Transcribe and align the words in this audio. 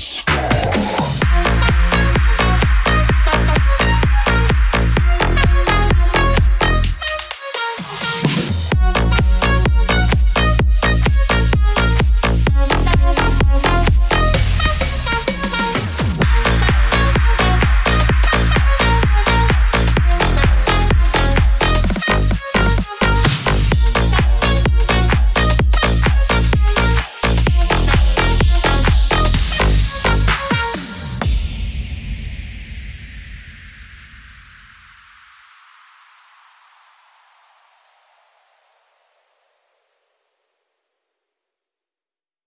Peace. 0.00 0.29